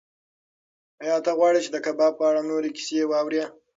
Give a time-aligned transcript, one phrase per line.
[1.03, 3.43] ایا ته غواړې چې د کباب په اړه نورې کیسې واورې؟